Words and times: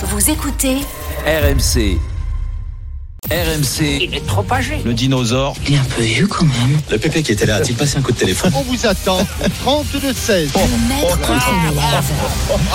Vous 0.00 0.30
écoutez 0.30 0.76
RMC. 1.26 1.98
RMC. 3.30 3.98
Il 4.02 4.14
est 4.14 4.26
trop 4.26 4.44
âgé. 4.50 4.80
Le 4.84 4.94
dinosaure. 4.94 5.54
Il 5.68 5.74
est 5.74 5.78
un 5.78 5.84
peu 5.84 6.02
vieux 6.02 6.26
quand 6.26 6.44
même. 6.44 6.78
Le 6.90 6.98
pépé 6.98 7.22
qui 7.22 7.32
était 7.32 7.44
là, 7.46 7.56
a-t-il 7.56 7.76
passé 7.76 7.98
un 7.98 8.02
coup 8.02 8.12
de 8.12 8.16
téléphone 8.16 8.52
On 8.56 8.62
vous 8.62 8.86
attend. 8.86 9.18
32 9.64 10.12
16. 10.14 10.50
Le 10.54 10.88
maître 10.88 11.20
contre 11.20 11.50
l'élève. 11.68 12.04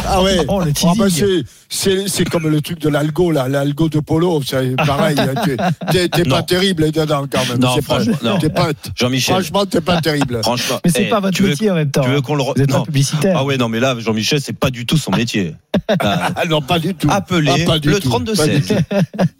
Ah 0.07 0.21
ouais. 0.21 0.45
Oh, 0.47 0.59
le 0.61 0.71
Ah 0.85 0.91
bah 0.97 1.05
c'est, 1.09 1.43
c'est, 1.69 2.07
c'est 2.07 2.25
comme 2.29 2.47
le 2.47 2.61
truc 2.61 2.79
de 2.79 2.89
l'algo, 2.89 3.31
là, 3.31 3.47
l'algo 3.47 3.89
de 3.89 3.99
Polo, 3.99 4.41
c'est 4.45 4.75
pareil. 4.75 5.15
hein, 5.19 5.33
t'es, 5.43 5.57
t'es, 5.91 6.09
t'es 6.09 6.23
Non. 6.23 6.35
pas 6.37 6.43
terrible 6.43 6.91
dedans 6.91 7.25
quand 7.31 7.45
même. 7.49 7.57
Non, 7.59 7.71
C'est 7.75 7.85
pas- 7.87 7.95
franchement, 7.95 8.17
non. 8.23 8.37
T'es 8.37 8.49
pas, 8.49 8.69
Jean-Michel. 8.95 9.35
franchement, 9.35 9.65
t'es 9.65 9.81
pas 9.81 10.01
terrible. 10.01 10.39
Franchement. 10.43 10.79
Mais 10.85 10.91
c'est 10.91 11.03
eh, 11.05 11.09
pas 11.09 11.19
votre 11.19 11.41
veux- 11.41 11.49
métier 11.49 11.71
en 11.71 11.75
même 11.75 11.89
temps. 11.89 12.03
Tu 12.03 12.09
veux 12.09 12.21
qu'on 12.21 12.35
le. 12.35 12.43
re- 12.43 12.53
Vous 12.55 12.61
êtes 12.61 12.69
pas 12.71 12.81
publicitaire. 12.83 13.35
Ah 13.39 13.43
ouais, 13.43 13.57
non, 13.57 13.69
mais 13.69 13.79
là, 13.79 13.95
Jean-Michel, 13.97 14.39
c'est 14.39 14.53
pas 14.53 14.69
du 14.69 14.85
tout 14.85 14.97
son 14.97 15.11
métier. 15.11 15.55
Ah, 15.99 16.29
Ah 16.35 16.45
non, 16.47 16.61
pas 16.61 16.77
du 16.77 16.93
tout. 16.93 17.07
Appelez 17.09 17.49
Ah, 17.51 17.57
le 17.57 17.63
tout. 17.65 17.71
Pas 17.71 17.79
du 17.79 17.89
32-16. 17.91 18.77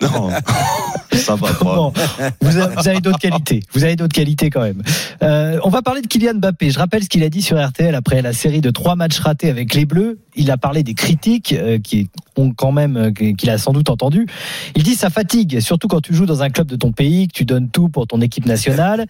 Non. 0.02 0.30
Ça 1.16 1.36
va 1.36 1.54
pas. 1.54 1.76
Bon, 1.76 1.94
vous 2.42 2.58
avez, 2.58 2.76
vous 2.76 2.88
avez 2.88 3.02
d'autres 3.02 3.20
qualités. 3.20 3.62
Vous 3.74 3.84
avez 3.84 3.96
d'autres 3.96 4.14
qualités 4.14 4.50
quand 4.50 4.62
même. 4.62 4.82
Euh, 5.22 5.60
on 5.64 5.70
va 5.70 5.82
parler 5.82 6.02
de 6.02 6.08
Kylian 6.08 6.36
Mbappé. 6.36 6.70
Je 6.72 6.80
rappelle 6.80 7.04
ce 7.04 7.10
qu'il 7.10 7.24
a 7.24 7.30
dit 7.30 7.42
sur 7.42 7.64
RTL 7.64 7.94
après 7.96 8.22
la 8.22 8.34
série 8.34 8.62
de 8.62 8.70
trois 8.70 8.96
matchs 8.96 9.20
ratés 9.20 9.50
avec 9.50 9.74
les 9.74 9.86
Bleus. 9.86 10.20
Il 10.36 10.50
a 10.52 10.58
parlé 10.58 10.84
des 10.84 10.94
critiques 10.94 11.54
euh, 11.54 11.78
qui 11.78 12.10
ont 12.36 12.52
quand 12.52 12.72
même 12.72 12.98
euh, 12.98 13.12
qu'il 13.12 13.50
a 13.50 13.58
sans 13.58 13.74
doute 13.74 13.90
entendu. 13.90 14.28
Il 14.76 14.84
dit 14.84 14.96
ça 14.96 15.10
fatigue, 15.10 15.60
surtout 15.60 15.88
quand 15.88 16.02
tu 16.02 16.14
joues 16.14 16.26
dans 16.26 16.42
un 16.42 16.50
club 16.50 16.68
de 16.68 16.76
ton 16.76 16.92
pays, 16.92 17.28
que 17.28 17.34
tu 17.34 17.46
donnes 17.46 17.70
tout 17.70 17.90
pour 17.90 18.08
ton 18.08 18.22
équipe 18.22 18.46
nationale. 18.46 19.06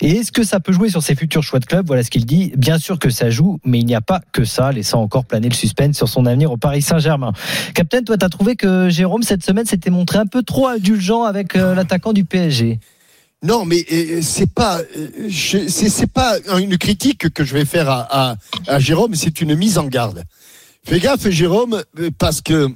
Et 0.00 0.10
est-ce 0.10 0.32
que 0.32 0.44
ça 0.44 0.60
peut 0.60 0.72
jouer 0.72 0.90
sur 0.90 1.02
ses 1.02 1.14
futurs 1.14 1.42
choix 1.42 1.58
de 1.58 1.64
club? 1.64 1.86
Voilà 1.86 2.02
ce 2.02 2.10
qu'il 2.10 2.26
dit. 2.26 2.52
Bien 2.56 2.78
sûr 2.78 2.98
que 2.98 3.10
ça 3.10 3.30
joue, 3.30 3.58
mais 3.64 3.78
il 3.78 3.86
n'y 3.86 3.94
a 3.94 4.00
pas 4.00 4.20
que 4.32 4.44
ça, 4.44 4.72
laissant 4.72 5.00
encore 5.02 5.24
planer 5.24 5.48
le 5.48 5.54
suspense 5.54 5.96
sur 5.96 6.08
son 6.08 6.26
avenir 6.26 6.52
au 6.52 6.56
Paris 6.56 6.82
Saint-Germain. 6.82 7.32
Captain, 7.74 8.02
toi, 8.02 8.16
t'as 8.16 8.28
trouvé 8.28 8.56
que 8.56 8.88
Jérôme 8.88 9.22
cette 9.22 9.44
semaine 9.44 9.66
s'était 9.66 9.90
montré 9.90 10.18
un 10.18 10.26
peu 10.26 10.42
trop 10.42 10.68
indulgent 10.68 11.24
avec 11.24 11.45
euh, 11.54 11.74
l'attaquant 11.74 12.12
du 12.12 12.24
PSG. 12.24 12.80
Non, 13.42 13.64
mais 13.64 13.84
euh, 13.92 14.20
c'est 14.22 14.50
pas, 14.50 14.80
euh, 14.80 15.28
c'est, 15.30 16.10
pas 16.10 16.38
une 16.58 16.78
critique 16.78 17.32
que 17.32 17.44
je 17.44 17.54
vais 17.54 17.64
faire 17.64 17.88
à, 17.88 18.36
Jérôme, 18.78 19.14
c'est 19.14 19.40
une 19.40 19.54
mise 19.54 19.78
en 19.78 19.86
garde. 19.86 20.24
Fais 20.84 20.98
gaffe, 20.98 21.28
Jérôme, 21.28 21.82
parce 22.18 22.40
que 22.40 22.68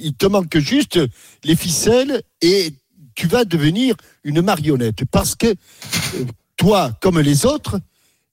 il 0.00 0.14
te 0.14 0.26
manque 0.26 0.56
juste 0.56 0.98
les 1.44 1.56
ficelles 1.56 2.22
et 2.40 2.72
tu 3.14 3.26
vas 3.26 3.44
devenir 3.44 3.94
une 4.24 4.40
marionnette. 4.40 5.04
Parce 5.10 5.34
que 5.34 5.54
toi, 6.56 6.92
comme 7.02 7.20
les 7.20 7.44
autres, 7.44 7.78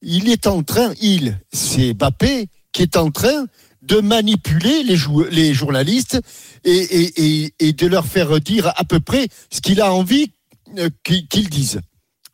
il 0.01 0.29
est 0.29 0.47
en 0.47 0.63
train, 0.63 0.93
il, 1.01 1.39
c'est 1.51 1.93
Mbappé, 1.93 2.47
qui 2.71 2.81
est 2.83 2.95
en 2.95 3.11
train 3.11 3.47
de 3.83 3.99
manipuler 3.99 4.83
les, 4.83 4.97
les 5.31 5.53
journalistes 5.53 6.19
et, 6.63 7.73
de 7.73 7.87
leur 7.87 8.05
faire 8.05 8.39
dire 8.39 8.71
à 8.75 8.83
peu 8.83 8.99
près 8.99 9.27
ce 9.51 9.61
qu'il 9.61 9.81
a 9.81 9.93
envie 9.93 10.31
euh, 10.77 10.89
qu'ils 11.03 11.49
disent. 11.49 11.81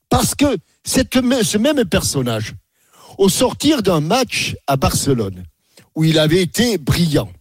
Parce 0.10 0.36
que 0.36 0.58
cette, 0.84 1.14
ce 1.44 1.58
même 1.58 1.86
personnage, 1.86 2.54
au 3.18 3.30
sortir 3.30 3.82
d'un 3.82 4.00
match 4.00 4.56
à 4.68 4.78
Barcelone, 4.78 5.44
où 5.96 6.04
il 6.04 6.20
avait 6.20 6.42
été 6.42 6.78
brillant, 6.78 7.32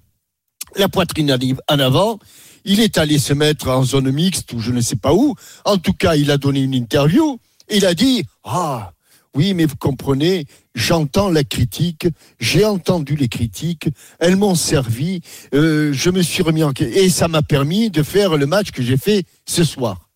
la 0.76 0.88
poitrine 0.88 1.32
en 1.32 1.74
en 1.74 1.78
avant, 1.78 2.18
il 2.64 2.80
est 2.80 2.98
allé 2.98 3.18
se 3.18 3.32
mettre 3.32 3.68
en 3.68 3.84
zone 3.84 4.10
mixte 4.10 4.52
ou 4.52 4.60
je 4.60 4.72
ne 4.72 4.80
sais 4.80 4.96
pas 4.96 5.14
où. 5.14 5.34
En 5.64 5.78
tout 5.78 5.92
cas, 5.92 6.16
il 6.16 6.30
a 6.30 6.36
donné 6.36 6.60
une 6.60 6.74
interview. 6.74 7.38
Il 7.70 7.86
a 7.86 7.94
dit 7.94 8.24
Ah, 8.44 8.92
oui, 9.34 9.54
mais 9.54 9.66
vous 9.66 9.76
comprenez, 9.76 10.46
j'entends 10.74 11.30
la 11.30 11.44
critique, 11.44 12.08
j'ai 12.40 12.64
entendu 12.64 13.16
les 13.16 13.28
critiques, 13.28 13.88
elles 14.18 14.36
m'ont 14.36 14.54
servi, 14.54 15.20
euh, 15.54 15.92
je 15.92 16.10
me 16.10 16.22
suis 16.22 16.42
remis 16.42 16.64
en 16.64 16.72
et 16.78 17.08
ça 17.08 17.28
m'a 17.28 17.42
permis 17.42 17.90
de 17.90 18.02
faire 18.02 18.36
le 18.36 18.46
match 18.46 18.70
que 18.70 18.82
j'ai 18.82 18.96
fait 18.96 19.24
ce 19.46 19.64
soir. 19.64 20.08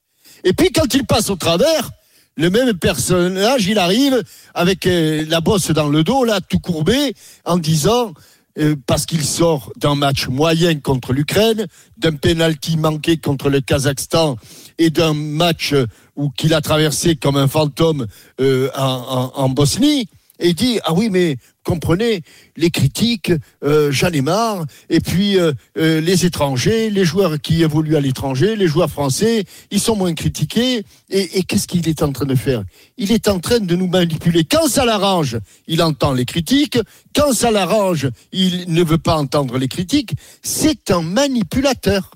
Et 0.44 0.52
puis 0.52 0.70
quand 0.70 0.92
il 0.94 1.04
passe 1.04 1.30
au 1.30 1.36
travers, 1.36 1.91
le 2.36 2.48
même 2.48 2.72
personnage, 2.74 3.66
il 3.66 3.78
arrive 3.78 4.22
avec 4.54 4.87
euh, 4.87 5.25
la 5.28 5.41
bosse 5.41 5.70
dans 5.70 5.88
le 5.88 6.03
dos, 6.03 6.25
là, 6.25 6.41
tout 6.41 6.58
courbé, 6.58 7.14
en 7.44 7.58
disant, 7.58 8.14
euh, 8.58 8.76
parce 8.86 9.06
qu'il 9.06 9.24
sort 9.24 9.72
d'un 9.76 9.94
match 9.94 10.28
moyen 10.28 10.78
contre 10.78 11.14
l'Ukraine, 11.14 11.66
d'un 11.96 12.12
penalty 12.12 12.76
manqué 12.76 13.16
contre 13.16 13.48
le 13.48 13.62
Kazakhstan 13.62 14.36
et 14.76 14.90
d'un 14.90 15.14
match 15.14 15.72
euh, 15.72 15.86
où 16.16 16.28
qu'il 16.28 16.52
a 16.52 16.60
traversé 16.60 17.16
comme 17.16 17.36
un 17.36 17.48
fantôme 17.48 18.06
euh, 18.40 18.68
en, 18.76 19.48
Bosnie, 19.48 20.06
et 20.38 20.52
dit 20.52 20.80
ah 20.84 20.92
oui 20.92 21.08
mais 21.10 21.38
comprenez 21.65 22.23
les 22.56 22.71
critiques, 22.71 23.33
euh, 23.65 23.91
j'en 23.91 24.11
ai 24.11 24.21
marre. 24.21 24.65
Et 24.91 25.00
puis 25.00 25.39
euh, 25.39 25.53
euh, 25.78 26.00
les 26.00 26.27
étrangers, 26.27 26.91
les 26.91 27.05
joueurs 27.05 27.41
qui 27.41 27.62
évoluent 27.62 27.97
à 27.97 28.00
l'étranger, 28.00 28.56
les 28.56 28.67
joueurs 28.67 28.91
français, 28.91 29.45
ils 29.71 29.81
sont 29.81 29.97
moins 29.97 30.15
critiqués. 30.15 30.84
Et, 31.11 31.39
et 31.39 31.43
qu'est-ce 31.43 31.67
qu'il 31.67 31.89
est 31.89 32.03
en 32.03 32.12
train 32.12 32.27
de 32.27 32.34
faire? 32.34 32.62
Il 32.97 33.12
est 33.12 33.28
en 33.28 33.39
train 33.39 33.61
de 33.61 33.77
nous 33.77 33.89
manipuler. 33.89 34.45
Quand 34.45 34.69
ça 34.69 34.84
l'arrange, 34.84 35.39
il 35.67 35.83
entend 35.83 36.12
les 36.12 36.25
critiques. 36.25 36.78
Quand 37.15 37.33
ça 37.33 37.50
l'arrange, 37.50 38.09
il 38.33 38.73
ne 38.73 38.83
veut 38.83 38.99
pas 38.99 39.17
entendre 39.17 39.59
les 39.59 39.69
critiques. 39.69 40.15
C'est 40.43 40.91
un 40.91 41.03
manipulateur. 41.03 42.11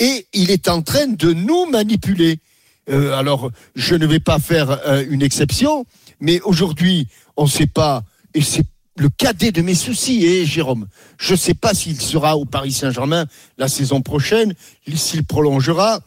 Et 0.00 0.26
il 0.32 0.50
est 0.50 0.68
en 0.68 0.82
train 0.82 1.06
de 1.06 1.32
nous 1.32 1.66
manipuler. 1.66 2.40
Alors, 2.88 3.50
je 3.76 3.94
ne 3.94 4.04
vais 4.04 4.18
pas 4.18 4.40
faire 4.40 4.80
une 5.08 5.22
exception, 5.22 5.86
mais 6.20 6.40
aujourd'hui, 6.40 7.06
on 7.36 7.44
ne 7.44 7.48
sait 7.48 7.66
pas, 7.66 8.02
et 8.36 8.42
c'est 8.42 8.66
le 8.98 9.08
cadet 9.08 9.50
de 9.50 9.62
mes 9.62 9.74
soucis, 9.74 10.24
et 10.24 10.44
Jérôme, 10.44 10.86
je 11.18 11.32
ne 11.32 11.38
sais 11.38 11.54
pas 11.54 11.74
s'il 11.74 12.00
sera 12.00 12.36
au 12.36 12.44
Paris 12.44 12.72
Saint-Germain 12.72 13.26
la 13.56 13.68
saison 13.68 14.02
prochaine, 14.02 14.54
s'il 14.94 15.24
prolongera, 15.24 16.00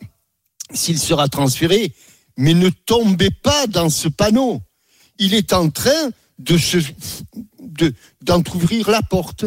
s'il 0.74 1.00
sera 1.00 1.28
transféré, 1.28 1.92
mais 2.38 2.54
ne 2.54 2.70
tombez 2.70 3.32
pas 3.32 3.68
dans 3.68 3.90
ce 3.90 4.08
panneau. 4.08 4.62
Il 5.18 5.34
est 5.34 5.54
en 5.54 5.70
train 5.70 6.12
de 6.38 6.58
se, 6.58 6.78
de, 7.60 7.94
d'entrouvrir 8.22 8.90
la 8.90 9.02
porte. 9.02 9.46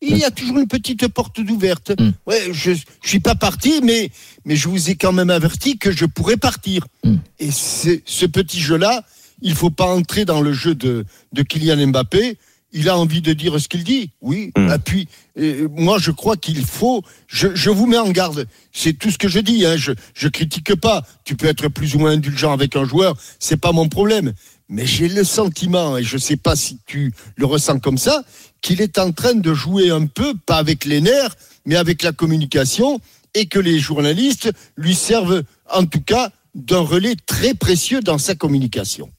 Il 0.00 0.16
y 0.16 0.24
a 0.24 0.30
toujours 0.30 0.58
une 0.58 0.66
petite 0.66 1.06
porte 1.08 1.40
d'ouverte. 1.40 1.92
Mm. 1.98 2.10
Ouais, 2.26 2.48
je, 2.50 2.72
je 2.72 3.08
suis 3.08 3.20
pas 3.20 3.34
parti, 3.34 3.80
mais, 3.82 4.10
mais 4.44 4.56
je 4.56 4.68
vous 4.68 4.90
ai 4.90 4.96
quand 4.96 5.12
même 5.12 5.30
averti 5.30 5.78
que 5.78 5.92
je 5.92 6.06
pourrais 6.06 6.38
partir. 6.38 6.86
Mm. 7.04 7.16
Et 7.38 7.50
ce 7.52 8.26
petit 8.26 8.60
jeu-là, 8.60 9.04
il 9.42 9.54
faut 9.54 9.70
pas 9.70 9.86
entrer 9.86 10.24
dans 10.24 10.40
le 10.40 10.52
jeu 10.52 10.74
de, 10.74 11.04
de 11.32 11.42
Kylian 11.42 11.88
Mbappé. 11.88 12.38
Il 12.74 12.88
a 12.88 12.96
envie 12.96 13.20
de 13.20 13.34
dire 13.34 13.60
ce 13.60 13.68
qu'il 13.68 13.84
dit, 13.84 14.10
oui. 14.22 14.50
Mm. 14.56 14.72
Et 14.72 14.78
puis, 14.78 15.08
euh, 15.38 15.68
moi, 15.76 15.98
je 15.98 16.10
crois 16.10 16.38
qu'il 16.38 16.64
faut. 16.64 17.02
Je, 17.26 17.48
je 17.54 17.68
vous 17.68 17.86
mets 17.86 17.98
en 17.98 18.10
garde. 18.10 18.46
C'est 18.72 18.94
tout 18.94 19.10
ce 19.10 19.18
que 19.18 19.28
je 19.28 19.40
dis. 19.40 19.66
Hein. 19.66 19.76
Je, 19.76 19.92
je 20.14 20.28
critique 20.28 20.74
pas. 20.76 21.04
Tu 21.24 21.36
peux 21.36 21.48
être 21.48 21.68
plus 21.68 21.94
ou 21.94 21.98
moins 21.98 22.12
indulgent 22.12 22.50
avec 22.50 22.74
un 22.74 22.86
joueur, 22.86 23.14
c'est 23.38 23.58
pas 23.58 23.72
mon 23.72 23.88
problème. 23.88 24.32
Mais 24.70 24.86
j'ai 24.86 25.08
le 25.08 25.22
sentiment, 25.22 25.98
et 25.98 26.02
je 26.02 26.16
sais 26.16 26.38
pas 26.38 26.56
si 26.56 26.78
tu 26.86 27.12
le 27.36 27.44
ressens 27.44 27.78
comme 27.80 27.98
ça, 27.98 28.24
qu'il 28.62 28.80
est 28.80 28.96
en 28.98 29.12
train 29.12 29.34
de 29.34 29.52
jouer 29.52 29.90
un 29.90 30.06
peu, 30.06 30.32
pas 30.46 30.56
avec 30.56 30.86
les 30.86 31.02
nerfs, 31.02 31.36
mais 31.66 31.76
avec 31.76 32.02
la 32.02 32.12
communication, 32.12 32.98
et 33.34 33.46
que 33.46 33.58
les 33.58 33.78
journalistes 33.78 34.50
lui 34.78 34.94
servent, 34.94 35.42
en 35.70 35.84
tout 35.84 36.00
cas, 36.00 36.30
d'un 36.54 36.80
relais 36.80 37.16
très 37.26 37.52
précieux 37.52 38.00
dans 38.00 38.18
sa 38.18 38.34
communication. 38.34 39.10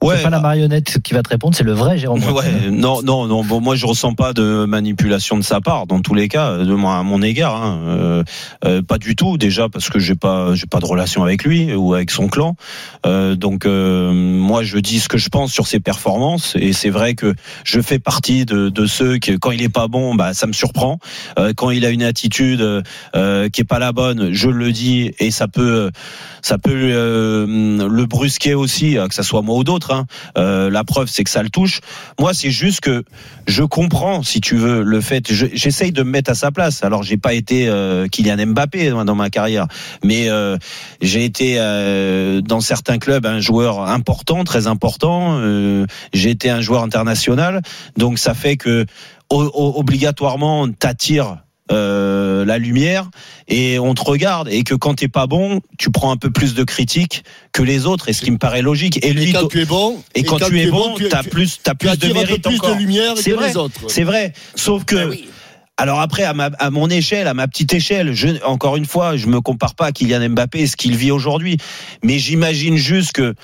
Ouais. 0.00 0.16
c'est 0.16 0.22
pas 0.22 0.30
la 0.30 0.38
bah, 0.38 0.48
marionnette 0.48 0.98
qui 1.02 1.14
va 1.14 1.22
te 1.22 1.28
répondre, 1.28 1.54
c'est 1.56 1.64
le 1.64 1.72
vrai 1.72 1.98
Jérôme. 1.98 2.22
Ouais, 2.32 2.70
non, 2.70 3.02
non, 3.02 3.26
non. 3.26 3.44
Bon, 3.44 3.60
moi, 3.60 3.74
je 3.76 3.86
ressens 3.86 4.14
pas 4.14 4.32
de 4.32 4.64
manipulation 4.64 5.36
de 5.36 5.42
sa 5.42 5.60
part, 5.60 5.86
dans 5.86 6.00
tous 6.00 6.14
les 6.14 6.28
cas, 6.28 6.58
de 6.58 6.74
moi, 6.74 6.96
à 6.96 7.02
mon 7.02 7.22
égard. 7.22 7.62
hein. 7.62 7.80
Euh, 7.86 8.24
euh, 8.64 8.82
pas 8.82 8.98
du 8.98 9.16
tout, 9.16 9.38
déjà 9.38 9.68
parce 9.68 9.88
que 9.90 9.98
j'ai 9.98 10.14
pas, 10.14 10.54
j'ai 10.54 10.66
pas 10.66 10.78
de 10.80 10.86
relation 10.86 11.22
avec 11.22 11.44
lui 11.44 11.74
ou 11.74 11.94
avec 11.94 12.10
son 12.10 12.28
clan. 12.28 12.56
Euh, 13.06 13.34
donc, 13.34 13.66
euh, 13.66 14.12
moi, 14.12 14.62
je 14.62 14.78
dis 14.78 15.00
ce 15.00 15.08
que 15.08 15.18
je 15.18 15.28
pense 15.28 15.52
sur 15.52 15.66
ses 15.66 15.80
performances, 15.80 16.54
et 16.58 16.72
c'est 16.72 16.90
vrai 16.90 17.14
que 17.14 17.34
je 17.64 17.80
fais 17.80 17.98
partie 17.98 18.44
de, 18.44 18.68
de 18.68 18.86
ceux 18.86 19.18
qui, 19.18 19.38
quand 19.38 19.50
il 19.50 19.62
est 19.62 19.68
pas 19.68 19.88
bon, 19.88 20.14
bah, 20.14 20.34
ça 20.34 20.46
me 20.46 20.52
surprend. 20.52 20.98
Euh, 21.38 21.52
quand 21.56 21.70
il 21.70 21.84
a 21.84 21.90
une 21.90 22.02
attitude 22.02 22.60
euh, 23.14 23.48
qui 23.48 23.60
est 23.60 23.64
pas 23.64 23.78
la 23.78 23.92
bonne, 23.92 24.32
je 24.32 24.48
le 24.48 24.72
dis, 24.72 25.12
et 25.18 25.30
ça 25.30 25.48
peut, 25.48 25.90
ça 26.42 26.58
peut 26.58 26.72
euh, 26.74 27.46
le 27.88 28.06
brusquer 28.06 28.54
aussi, 28.54 28.96
que 29.08 29.14
ça 29.14 29.22
soit 29.28 29.42
moi 29.42 29.56
ou 29.56 29.64
d'autres. 29.64 29.92
hein. 29.92 30.06
Euh, 30.36 30.70
la 30.70 30.84
preuve, 30.84 31.08
c'est 31.08 31.24
que 31.24 31.30
ça 31.30 31.42
le 31.42 31.50
touche. 31.50 31.80
Moi, 32.18 32.34
c'est 32.34 32.50
juste 32.50 32.80
que 32.80 33.04
je 33.46 33.62
comprends, 33.62 34.22
si 34.22 34.40
tu 34.40 34.56
veux, 34.56 34.82
le 34.82 35.00
fait. 35.00 35.32
je- 35.32 35.46
J'essaye 35.52 35.92
de 35.92 36.02
me 36.02 36.10
mettre 36.10 36.30
à 36.30 36.34
sa 36.34 36.50
place. 36.50 36.82
Alors, 36.82 37.02
j'ai 37.02 37.16
pas 37.16 37.34
été 37.34 37.68
euh, 37.68 38.08
Kylian 38.08 38.46
Mbappé 38.46 38.90
moi, 38.92 39.04
dans 39.04 39.14
ma 39.14 39.30
carrière, 39.30 39.66
mais 40.02 40.28
euh, 40.28 40.56
j'ai 41.00 41.24
été 41.24 41.56
euh, 41.58 42.40
dans 42.40 42.60
certains 42.60 42.98
clubs 42.98 43.26
un 43.26 43.40
joueur 43.40 43.80
important, 43.80 44.44
très 44.44 44.66
important. 44.66 45.38
Euh, 45.38 45.86
j'ai 46.12 46.30
été 46.30 46.50
un 46.50 46.60
joueur 46.60 46.82
international, 46.82 47.62
donc 47.96 48.18
ça 48.18 48.34
fait 48.34 48.56
que 48.56 48.86
obligatoirement 49.30 50.68
t'attires 50.70 51.38
euh, 51.70 52.44
la 52.44 52.58
lumière 52.58 53.10
et 53.46 53.78
on 53.78 53.94
te 53.94 54.02
regarde 54.02 54.48
et 54.48 54.64
que 54.64 54.74
quand 54.74 54.94
t'es 54.94 55.08
pas 55.08 55.26
bon, 55.26 55.60
tu 55.78 55.90
prends 55.90 56.10
un 56.10 56.16
peu 56.16 56.30
plus 56.30 56.54
de 56.54 56.64
critiques 56.64 57.24
que 57.52 57.62
les 57.62 57.86
autres 57.86 58.08
et 58.08 58.12
ce 58.12 58.22
qui 58.22 58.30
me 58.30 58.38
paraît 58.38 58.62
logique. 58.62 59.04
Et 59.04 59.12
lui, 59.12 59.30
Et 59.30 59.32
quand 59.32 59.48
tu 59.48 59.60
es 59.60 59.64
bon, 59.64 60.02
et 60.14 60.22
quand 60.24 60.38
tu 60.38 60.60
es 60.60 60.66
bon, 60.70 60.94
tu, 60.96 61.08
t'as 61.08 61.22
plus, 61.22 61.60
t'as 61.62 61.74
plus 61.74 61.98
de 61.98 62.12
mérite 62.12 62.42
plus 62.42 62.56
encore. 62.56 62.74
de 62.74 62.80
lumière 62.80 63.14
C'est 63.16 63.30
que 63.30 63.36
vrai, 63.36 63.48
les 63.48 63.56
autres. 63.56 63.80
c'est 63.88 64.04
vrai. 64.04 64.32
Sauf 64.54 64.84
que 64.84 64.96
Ben 64.96 65.08
oui. 65.10 65.28
Alors 65.80 66.00
après, 66.00 66.24
à, 66.24 66.34
ma, 66.34 66.46
à 66.58 66.70
mon 66.70 66.90
échelle, 66.90 67.28
à 67.28 67.34
ma 67.34 67.46
petite 67.46 67.72
échelle, 67.72 68.12
je, 68.12 68.42
encore 68.44 68.76
une 68.76 68.84
fois, 68.86 69.16
je 69.16 69.28
me 69.28 69.40
compare 69.40 69.76
pas 69.76 69.86
à 69.86 69.92
Kylian 69.92 70.30
Mbappé 70.30 70.60
et 70.60 70.66
ce 70.66 70.76
qu'il 70.76 70.96
vit 70.96 71.12
aujourd'hui, 71.12 71.56
mais 72.02 72.18
j'imagine 72.18 72.76
juste 72.76 73.12
que 73.12 73.34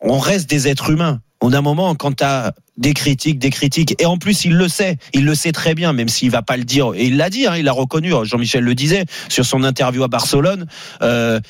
on 0.00 0.18
reste 0.18 0.48
des 0.48 0.68
êtres 0.68 0.90
humains. 0.90 1.20
On 1.40 1.52
a 1.52 1.58
un 1.58 1.62
moment 1.62 1.94
quand 1.94 2.16
tu 2.16 2.24
as 2.24 2.52
des 2.76 2.94
critiques, 2.94 3.38
des 3.38 3.50
critiques, 3.50 3.94
et 4.00 4.06
en 4.06 4.18
plus 4.18 4.44
il 4.44 4.54
le 4.54 4.68
sait, 4.68 4.96
il 5.12 5.24
le 5.24 5.34
sait 5.34 5.52
très 5.52 5.74
bien, 5.74 5.92
même 5.92 6.08
s'il 6.08 6.30
va 6.30 6.42
pas 6.42 6.56
le 6.56 6.64
dire, 6.64 6.92
et 6.94 7.06
il 7.06 7.16
l'a 7.16 7.30
dit, 7.30 7.46
hein, 7.46 7.56
il 7.56 7.64
l'a 7.64 7.72
reconnu. 7.72 8.12
Jean-Michel 8.24 8.64
le 8.64 8.74
disait 8.74 9.04
sur 9.28 9.44
son 9.44 9.64
interview 9.64 10.02
à 10.02 10.08
Barcelone. 10.08 10.66
Euh, 11.02 11.40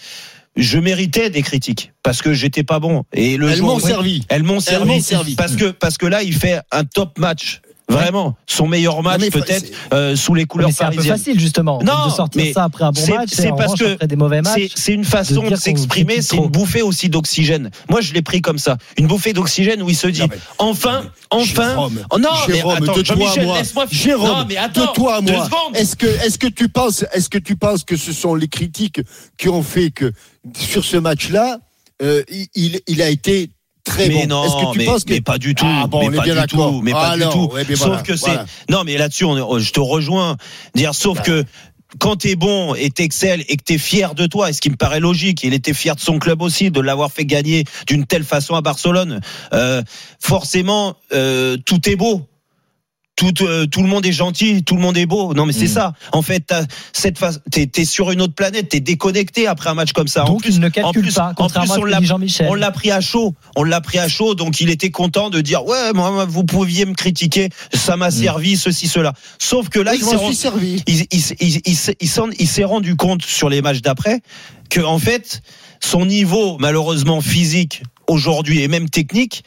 je 0.56 0.78
méritais 0.78 1.28
des 1.30 1.42
critiques 1.42 1.92
parce 2.02 2.22
que 2.22 2.32
j'étais 2.32 2.62
pas 2.62 2.78
bon 2.78 3.04
et 3.12 3.36
le 3.36 3.50
Elles 3.50 3.60
m'ont 3.60 3.78
servi. 3.78 4.24
elles 4.28 4.42
m'ont 4.42 4.60
servi, 4.60 4.88
m'ont 4.88 5.00
servi. 5.00 5.34
parce 5.34 5.54
que 5.54 5.66
parce 5.66 5.98
que 5.98 6.06
là 6.06 6.22
il 6.22 6.34
fait 6.34 6.60
un 6.72 6.84
top 6.84 7.18
match 7.18 7.60
vraiment 7.88 8.34
son 8.46 8.66
meilleur 8.66 9.02
match 9.02 9.30
peut-être 9.30 9.70
euh, 9.92 10.16
sous 10.16 10.34
les 10.34 10.44
couleurs 10.44 10.68
Mais 10.68 10.74
c'est 10.74 10.84
un 10.84 10.88
peu 10.90 10.96
parisiennes 10.96 11.16
facile 11.18 11.38
justement 11.40 11.80
Non, 11.82 12.06
de 12.06 12.12
sortir 12.12 12.42
mais 12.42 12.52
ça 12.52 12.64
après 12.64 12.84
un 12.84 12.90
bon 12.90 13.00
c'est- 13.00 13.12
match. 13.14 13.28
c'est 13.32 13.48
parce 13.50 13.62
revanche, 13.72 13.78
que 13.78 13.92
après 13.94 14.06
des 14.08 14.16
mauvais 14.16 14.42
matchs. 14.42 14.72
c'est 14.74 14.92
une 14.92 15.04
façon 15.04 15.48
de 15.48 15.54
s'exprimer, 15.54 16.20
c'est 16.22 16.36
une 16.36 16.48
bouffée 16.48 16.82
aussi 16.82 17.08
d'oxygène. 17.08 17.70
Moi, 17.88 18.00
je 18.00 18.12
l'ai 18.12 18.22
pris 18.22 18.40
comme 18.42 18.58
ça, 18.58 18.76
une 18.98 19.06
bouffée 19.06 19.32
d'oxygène 19.32 19.82
où 19.82 19.88
il 19.90 19.96
se 19.96 20.08
dit 20.08 20.20
Non, 20.20 20.28
mais- 20.30 20.38
enfin, 20.58 21.02
enfin. 21.30 21.68
Jérôme, 21.70 22.04
Oh 22.10 22.18
non, 22.18 22.28
Jérôme, 22.46 22.78
mais 22.80 22.88
attends, 22.88 22.96
de 22.98 23.02
toi 23.02 23.14
à 23.14 23.42
moi. 23.44 23.58
Jérôme, 23.90 24.28
non, 24.28 24.44
mais 24.48 24.56
attends, 24.56 24.80
de 24.86 24.92
toi 24.92 25.14
à 25.16 25.20
deux 25.20 25.32
moi. 25.32 25.44
secondes. 25.44 25.76
Est-ce 25.76 25.94
que, 25.96 26.06
est-ce 26.06 26.38
que 26.38 26.46
tu 26.48 26.68
penses, 26.68 27.04
est-ce 27.12 27.28
que 27.28 27.38
tu 27.38 27.56
penses 27.56 27.84
que 27.84 27.96
ce 27.96 28.12
sont 28.12 28.34
les 28.34 28.48
critiques 28.48 29.00
qui 29.38 29.48
ont 29.48 29.62
fait 29.62 29.90
que 29.90 30.12
sur 30.58 30.84
ce 30.84 30.96
match-là, 30.96 31.58
euh, 32.02 32.22
il- 32.30 32.48
il, 32.54 32.80
il 32.88 33.00
a 33.02 33.08
été 33.08 33.50
très 33.96 34.08
mais 34.08 34.26
bon. 34.26 34.26
non, 34.28 34.44
Est-ce 34.44 34.66
que 34.66 34.72
tu 34.72 34.78
mais, 34.78 34.84
penses 34.84 35.04
que 35.04 35.12
mais 35.12 35.20
pas 35.20 35.38
du 35.38 35.54
tout, 35.54 35.66
Ah 35.68 35.86
bon, 35.86 36.00
mais 36.00 36.06
on 36.08 36.12
est 36.12 36.16
pas 36.16 36.22
bien 36.24 36.40
du 36.42 36.46
tout, 36.46 36.80
mais 36.82 36.92
pas 36.92 37.16
du 37.16 37.22
tout. 37.24 37.50
ouais, 37.52 37.64
mais 37.68 37.76
sauf 37.76 38.02
que 38.02 38.16
c'est, 38.16 38.26
voilà. 38.26 38.46
non, 38.70 38.82
mais 38.84 38.96
là-dessus, 38.96 39.24
on 39.24 39.58
je 39.58 39.72
te 39.72 39.80
rejoins. 39.80 40.36
Dire, 40.74 40.94
sauf 40.94 41.22
que 41.22 41.44
quand 41.98 42.16
t'es 42.16 42.36
bon 42.36 42.74
et 42.74 42.90
t'excelles 42.90 43.44
et 43.48 43.56
que 43.56 43.62
t'es 43.62 43.78
fier 43.78 44.14
de 44.14 44.26
toi, 44.26 44.50
et 44.50 44.52
ce 44.52 44.60
qui 44.60 44.70
me 44.70 44.76
paraît 44.76 45.00
logique, 45.00 45.42
il 45.44 45.54
était 45.54 45.72
fier 45.74 45.94
de 45.94 46.00
son 46.00 46.18
club 46.18 46.42
aussi, 46.42 46.70
de 46.70 46.80
l'avoir 46.80 47.10
fait 47.12 47.24
gagner 47.24 47.64
d'une 47.86 48.04
telle 48.06 48.24
façon 48.24 48.54
à 48.54 48.60
Barcelone. 48.60 49.20
Euh, 49.52 49.82
forcément, 50.20 50.96
euh, 51.12 51.56
tout 51.64 51.88
est 51.88 51.96
beau. 51.96 52.22
Tout, 53.16 53.32
euh, 53.40 53.64
tout 53.64 53.80
le 53.82 53.88
monde 53.88 54.04
est 54.04 54.12
gentil, 54.12 54.62
tout 54.62 54.76
le 54.76 54.82
monde 54.82 54.98
est 54.98 55.06
beau. 55.06 55.32
Non, 55.32 55.46
mais 55.46 55.54
c'est 55.54 55.64
Mm. 55.64 55.68
ça. 55.68 55.92
En 56.12 56.20
fait, 56.20 56.40
t'as 56.40 56.64
cette 56.92 57.18
phase, 57.18 57.40
t'es, 57.50 57.66
t'es 57.66 57.86
sur 57.86 58.10
une 58.10 58.20
autre 58.20 58.34
planète, 58.34 58.68
t'es 58.68 58.80
déconnecté 58.80 59.46
après 59.46 59.70
un 59.70 59.74
match 59.74 59.92
comme 59.92 60.06
ça. 60.06 60.24
en 60.24 60.28
Donc 60.28 60.42
plus, 60.42 60.56
il 60.56 60.60
ne 60.60 60.66
en 60.66 60.70
calcule 60.70 61.00
plus, 61.02 61.14
pas, 61.14 61.30
en 61.30 61.34
contrairement 61.34 61.74
plus, 61.74 61.82
on 61.82 61.84
l'a 61.86 62.02
Jean-Michel. 62.02 62.46
on 62.50 62.54
l'a 62.54 62.70
pris 62.70 62.90
à 62.90 63.00
chaud. 63.00 63.34
On 63.56 63.64
l'a 63.64 63.80
pris 63.80 63.98
à 63.98 64.06
chaud, 64.08 64.34
donc 64.34 64.60
il 64.60 64.68
était 64.68 64.90
content 64.90 65.30
de 65.30 65.40
dire 65.40 65.64
ouais, 65.64 65.94
moi, 65.94 66.10
moi, 66.10 66.26
vous 66.26 66.44
pouviez 66.44 66.84
me 66.84 66.92
critiquer, 66.92 67.48
ça 67.72 67.96
m'a 67.96 68.10
servi, 68.10 68.58
ceci, 68.58 68.86
cela. 68.86 69.14
Sauf 69.38 69.70
que 69.70 69.80
là, 69.80 69.92
Oui, 69.92 69.98
il 70.02 70.04
s'est 70.04 70.16
rendu- 70.16 70.26
suis 70.34 70.42
servi. 70.42 70.82
il, 70.86 71.06
il, 71.10 71.22
il, 71.40 71.60
il 71.64 71.74
s'est- 71.76 71.96
il 71.98 72.08
s'en- 72.08 72.30
il 72.38 72.46
s'est 72.46 72.64
rendu 72.64 72.96
compte 72.96 73.22
sur 73.24 73.48
les 73.48 73.62
matchs 73.62 73.80
d'après 73.80 74.20
que 74.68 74.80
en 74.80 74.98
fait 74.98 75.40
son 75.80 76.04
niveau 76.04 76.58
malheureusement 76.58 77.22
physique 77.22 77.82
aujourd'hui 78.08 78.60
et 78.62 78.68
même 78.68 78.90
technique 78.90 79.42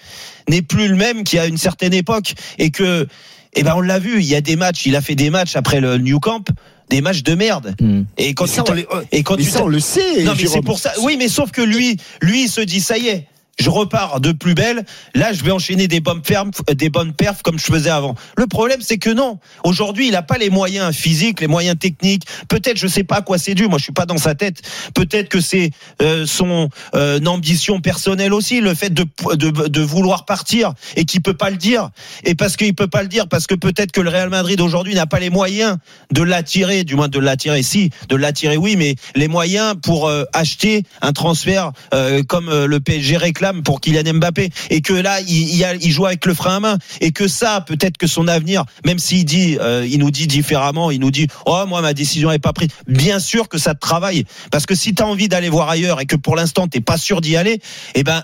n'est 0.48 0.62
plus 0.64 0.88
le 0.88 0.96
même 0.96 1.24
qu'il 1.24 1.38
y 1.38 1.40
a 1.40 1.46
une 1.46 1.58
certaine 1.58 1.94
époque 1.94 2.34
et 2.58 2.72
que 2.72 3.08
eh 3.54 3.64
ben 3.64 3.74
on 3.76 3.82
l'a 3.82 4.00
vu 4.00 4.20
il 4.20 4.26
y 4.26 4.36
a 4.36 4.42
des 4.42 4.56
matchs 4.56 4.86
il 4.86 4.96
a 4.96 5.02
fait 5.02 5.16
des 5.16 5.30
matchs 5.30 5.56
après 5.56 5.80
le 5.82 5.98
New 5.98 6.20
Camp 6.20 6.46
des 6.90 7.02
matchs 7.02 7.24
de 7.24 7.36
merde 7.36 7.76
et 8.18 8.34
quand 8.34 8.46
Mais 8.46 8.50
ça, 8.52 8.64
tu 8.64 8.72
on 8.72 8.74
les- 8.76 8.88
euh, 8.94 9.04
et 9.12 9.24
quand 9.24 9.38
mais 9.38 9.44
tu 9.44 9.50
ça, 9.50 9.60
t'as- 9.60 9.66
on 9.66 9.68
le 9.68 9.80
sait. 9.80 10.24
non 10.24 10.34
mais 10.38 10.48
c'est 10.48 10.62
pour 10.62 10.80
ça. 10.80 10.92
Oui, 11.04 11.18
mais 11.18 11.28
sauf 11.28 11.52
que 11.52 11.62
lui, 11.62 11.98
lui, 12.22 12.44
il 12.46 12.50
se 12.50 12.62
dit 12.62 12.82
ça 12.82 12.98
y 12.98 13.08
est. 13.08 13.28
Je 13.60 13.70
repars 13.70 14.20
de 14.20 14.32
plus 14.32 14.54
belle. 14.54 14.86
Là, 15.16 15.34
je 15.34 15.44
vais 15.44 15.52
enchaîner 15.52 15.88
des 15.88 16.00
bonnes 16.00 16.22
perfs, 16.22 16.62
des 16.74 16.90
bonnes 16.90 17.14
perfs 17.14 17.42
comme 17.42 17.60
je 17.60 17.66
faisais 17.66 17.90
avant. 17.90 18.16
Le 18.38 18.48
problème, 18.48 18.80
c'est 18.82 18.98
que 18.98 19.10
non. 19.10 19.40
Aujourd'hui, 19.64 20.08
il 20.08 20.12
n'a 20.12 20.22
pas 20.22 20.38
les 20.38 20.50
moyens 20.50 20.96
physiques, 20.96 21.42
les 21.42 21.48
moyens 21.48 21.78
techniques. 21.78 22.24
Peut-être, 22.48 22.78
je 22.78 22.88
sais 22.88 23.04
pas 23.04 23.18
à 23.18 23.22
quoi 23.22 23.38
c'est 23.38 23.56
dû. 23.56 23.68
Moi, 23.68 23.78
je 23.78 23.84
suis 23.84 23.94
pas 23.94 24.06
dans 24.06 24.18
sa 24.18 24.36
tête. 24.36 24.62
Peut-être 24.94 25.30
que 25.30 25.42
c'est 25.42 25.72
euh, 26.02 26.26
son 26.26 26.70
euh, 26.96 27.20
ambition 27.26 27.82
personnelle 27.82 28.34
aussi, 28.34 28.62
le 28.62 28.74
fait 28.74 28.94
de, 28.94 29.06
de, 29.36 29.82
vouloir 29.82 30.26
partir 30.26 30.74
et 30.96 31.06
qu'il 31.06 31.22
peut 31.22 31.34
pas 31.34 31.50
le 31.50 31.58
dire. 31.58 31.90
Et 32.24 32.36
parce 32.36 32.58
qu'il 32.58 32.74
peut 32.76 32.88
pas 32.88 33.02
le 33.02 33.08
dire, 33.08 33.28
parce 33.28 33.48
que 33.48 33.56
peut-être 33.56 33.92
que 33.92 34.02
le 34.02 34.10
Real 34.10 34.30
Madrid 34.30 34.60
aujourd'hui 34.62 34.96
n'a 34.96 35.06
pas 35.06 35.20
les 35.20 35.30
moyens 35.30 35.78
de 36.12 36.22
l'attirer, 36.22 36.84
du 36.84 36.96
moins 36.96 37.08
de 37.08 37.20
l'attirer. 37.20 37.64
Si, 37.64 37.92
de 38.08 38.16
l'attirer, 38.16 38.58
oui, 38.58 38.76
mais 38.76 38.96
les 39.16 39.28
moyens 39.28 39.76
pour 39.82 40.08
euh, 40.08 40.24
acheter 40.34 40.84
un 41.02 41.14
transfert 41.14 41.72
euh, 41.94 42.24
comme 42.24 42.50
euh, 42.50 42.68
le 42.68 42.80
PSG 42.80 43.18
réclame 43.50 43.64
pour 43.64 43.82
Kylian 43.82 44.14
Mbappé, 44.16 44.50
et 44.70 44.82
que 44.82 44.94
là, 44.94 45.22
il, 45.22 45.56
il, 45.56 45.64
a- 45.64 45.76
il 45.76 45.92
joue 45.92 46.06
avec 46.06 46.26
le 46.26 46.34
frein 46.34 46.58
à 46.58 46.60
main, 46.60 46.78
et 47.02 47.12
que 47.12 47.28
ça, 47.28 47.62
peut-être 47.62 47.98
que 47.98 48.08
son 48.08 48.28
avenir, 48.28 48.64
même 48.86 49.00
s'il 49.00 49.26
dit, 49.26 49.58
euh, 49.60 49.86
il 49.90 50.00
nous 50.00 50.12
dit 50.12 50.28
différemment, 50.28 50.92
il 50.92 51.00
nous 51.00 51.12
dit, 51.12 51.28
oh 51.46 51.64
moi 51.68 51.82
ma 51.82 51.94
décision 51.94 52.30
n'est 52.30 52.40
pas 52.40 52.54
prise. 52.54 52.70
Bien 52.88 53.20
sûr 53.20 53.48
que 53.50 53.58
ça 53.58 53.74
te 53.74 53.80
travaille, 53.80 54.26
parce 54.52 54.66
que 54.66 54.76
si 54.76 54.94
tu 54.94 55.04
as 55.04 55.08
envie 55.08 55.28
d'aller 55.28 55.50
voir 55.50 55.70
ailleurs 55.70 56.00
et 56.02 56.06
que 56.06 56.16
pour 56.16 56.36
l'instant 56.36 56.68
t'es 56.68 56.82
pas 56.82 56.98
sûr 56.98 57.22
d'y 57.22 57.36
aller, 57.36 57.62
eh 57.96 58.04
ben 58.04 58.24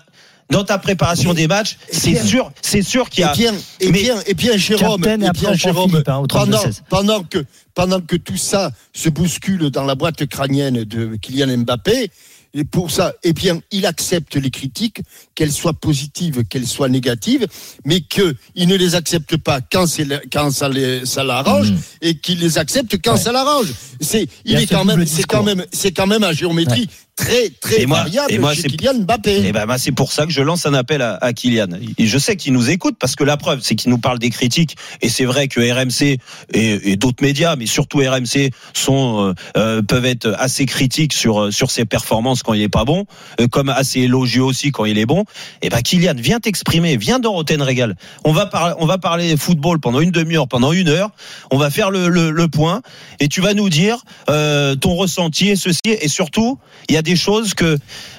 dans 0.52 0.64
ta 0.64 0.78
préparation 0.78 1.34
des 1.34 1.48
matchs, 1.48 1.78
c'est 1.92 2.24
sûr, 2.24 2.52
c'est 2.62 2.84
sûr 2.84 3.10
qu'il 3.10 3.22
y 3.24 3.26
Et 3.26 3.30
a. 3.30 3.34
bien, 3.34 3.54
et 3.80 3.90
Mais- 3.92 4.02
bien, 4.04 4.16
et 4.28 4.34
bien, 4.36 4.58
Jérôme, 4.58 5.04
et 5.04 5.08
et 5.24 5.28
après, 5.28 5.42
bien, 5.48 5.54
Jérôme, 5.56 5.90
Philippe, 5.90 6.08
hein, 6.10 6.18
au 6.18 6.28
32 6.28 6.52
pendant, 6.52 6.64
16. 6.64 6.84
pendant 6.88 7.24
que, 7.24 7.46
pendant 7.74 8.00
que 8.00 8.16
tout 8.16 8.38
ça 8.38 8.70
se 8.94 9.10
bouscule 9.10 9.72
dans 9.72 9.84
la 9.86 9.96
boîte 9.96 10.24
crânienne 10.28 10.84
de 10.84 11.16
Kylian 11.20 11.58
Mbappé, 11.58 12.12
et 12.58 12.64
pour 12.64 12.90
ça, 12.90 13.14
eh 13.24 13.34
bien, 13.34 13.60
il 13.72 13.86
accepte 13.86 14.36
les 14.36 14.50
critiques, 14.50 15.02
qu'elles 15.36 15.52
soient 15.52 15.74
positives, 15.74 16.46
qu'elles 16.46 16.66
soient 16.68 16.88
négatives, 16.90 17.46
mais 17.86 18.00
qu'il 18.00 18.34
ne 18.68 18.76
les 18.76 18.96
accepte 18.96 19.36
pas 19.36 19.60
quand, 19.60 19.86
c'est 19.88 20.06
le- 20.06 20.22
quand 20.32 20.50
ça, 20.52 20.70
l'arrange 20.70 21.72
Mhm. 21.72 21.80
et 22.02 22.18
qu'il 22.18 22.40
les 22.40 22.58
accepte 22.58 22.98
quand 23.04 23.14
Ouais. 23.16 23.20
ça 23.20 23.32
l'arrange. 23.34 23.68
C'est, 24.00 24.24
Il 24.46 24.54
il 24.54 24.58
est 24.60 24.68
quand 24.68 24.86
même, 24.86 25.06
c'est 25.06 25.24
quand 25.24 25.44
même, 25.44 25.66
c'est 25.74 25.92
quand 25.92 26.08
même 26.08 26.24
à 26.24 26.32
géométrie 26.32 26.88
très, 27.16 27.50
très 27.62 27.82
Et 27.82 27.86
moi- 27.86 28.00
variable 28.00 28.32
et 28.34 28.38
moi, 28.40 28.54
chez 28.54 28.62
c'est- 28.64 28.68
Kylian 28.70 28.96
Mbappé. 29.00 29.44
Eh 29.46 29.52
ben, 29.52 29.66
bah, 29.66 29.78
c'est 29.78 29.92
pour 29.92 30.12
ça 30.12 30.26
que 30.26 30.32
je 30.32 30.42
lance 30.42 30.66
un 30.66 30.74
appel 30.74 31.02
à, 31.02 31.16
à 31.22 31.34
Kylian. 31.34 31.68
Et 31.98 32.06
je 32.08 32.18
sais 32.18 32.36
qu'il 32.36 32.54
nous 32.54 32.70
écoute 32.70 32.96
parce 33.00 33.16
que 33.16 33.24
la 33.24 33.38
preuve, 33.38 33.60
c'est 33.62 33.76
qu'il 33.76 33.90
nous 33.90 33.98
parle 33.98 34.20
des 34.20 34.30
critiques. 34.30 34.76
Et 35.02 35.10
c'est 35.10 35.26
vrai 35.26 35.48
que 35.48 35.60
RMC 35.62 36.18
et, 36.54 36.92
et 36.92 36.96
d'autres 36.98 37.24
médias, 37.24 37.56
mais 37.56 37.66
surtout 37.66 38.00
RMC, 38.00 38.52
sont 38.74 39.30
euh, 39.30 39.34
euh, 39.58 39.82
peuvent 39.82 40.06
être 40.06 40.36
assez 40.38 40.66
critiques 40.66 41.14
sur 41.14 41.42
euh, 41.46 41.52
sur 41.52 41.72
ses 41.72 41.86
performances 41.86 42.44
quand 42.44 42.54
il 42.54 42.62
est 42.62 42.70
pas 42.70 42.84
bon, 42.86 43.06
comme 43.52 43.70
assez 43.70 44.02
élogieux 44.02 44.44
aussi 44.44 44.72
quand 44.72 44.86
il 44.86 44.98
est 44.98 45.06
bon. 45.06 45.24
Et 45.62 45.70
ben 45.70 45.82
Kylian, 45.82 46.16
viens 46.18 46.40
t'exprimer, 46.40 46.98
viens 46.98 47.20
dans 47.20 47.32
Roten 47.34 47.62
Régal. 47.62 47.96
On 48.24 48.34
va 48.34 48.46
parler, 48.46 48.76
on 48.80 48.86
va 48.86 48.98
parler 48.98 49.38
football 49.38 49.80
pendant 49.80 50.00
une 50.02 50.12
demi-heure, 50.12 50.48
pendant 50.48 50.74
une 50.74 50.90
heure. 50.90 51.12
On 51.52 51.58
va 51.58 51.70
faire 51.70 51.92
le, 51.92 52.10
le, 52.10 52.32
le 52.32 52.48
point 52.48 52.82
et 53.20 53.28
tu 53.30 53.40
vas 53.42 53.54
nous 53.54 53.70
dire 53.70 53.98
euh, 54.30 54.76
ton 54.76 54.96
ressenti 54.96 55.50
et 55.50 55.56
ceci. 55.56 55.80
Et 55.86 56.08
surtout, 56.08 56.60
il 56.90 56.96
y 56.96 56.98
a 56.98 57.02
des 57.06 57.16
choses 57.16 57.54
que 57.54 57.78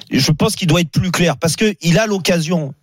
je 0.09 0.31
pense 0.31 0.55
qu'il 0.55 0.67
doit 0.67 0.81
être 0.81 0.89
plus 0.89 1.11
clair 1.11 1.37
parce 1.37 1.55
que 1.55 1.75
il 1.81 1.99
a 1.99 2.07
l'occasion. 2.07 2.73